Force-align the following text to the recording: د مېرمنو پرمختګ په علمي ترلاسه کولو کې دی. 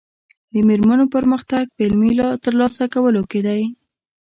د 0.53 0.55
مېرمنو 0.67 1.05
پرمختګ 1.15 1.63
په 1.75 1.81
علمي 1.87 2.09
ترلاسه 2.45 2.83
کولو 2.93 3.21
کې 3.31 3.39
دی. 3.47 3.61